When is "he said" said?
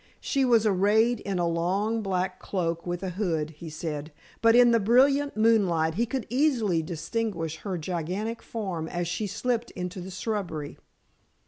3.51-4.11